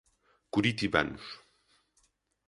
[0.53, 1.21] Curitibanos